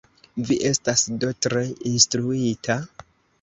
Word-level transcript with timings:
Vi 0.45 0.55
estas 0.69 1.03
do 1.25 1.29
tre 1.47 1.61
instruita? 1.91 2.79